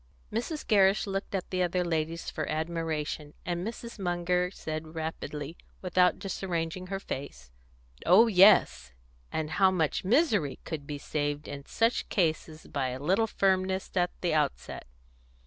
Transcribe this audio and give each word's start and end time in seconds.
Mrs. 0.33 0.65
Gerrish 0.67 1.05
looked 1.05 1.35
at 1.35 1.51
the 1.51 1.61
other 1.61 1.85
ladies 1.85 2.31
for 2.31 2.49
admiration, 2.49 3.35
and 3.45 3.63
Mrs. 3.63 3.99
Munger 3.99 4.49
said, 4.49 4.95
rapidly, 4.95 5.55
without 5.83 6.17
disarranging 6.17 6.87
her 6.87 6.99
face 6.99 7.51
"Oh 8.03 8.25
yes. 8.25 8.93
And 9.31 9.51
how 9.51 9.69
much 9.69 10.03
misery 10.03 10.57
could 10.63 10.87
be 10.87 10.97
saved 10.97 11.47
in 11.47 11.67
such 11.67 12.09
cases 12.09 12.65
by 12.65 12.87
a 12.87 12.99
little 12.99 13.27
firmness 13.27 13.91
at 13.95 14.09
the 14.21 14.33
outset!" 14.33 14.87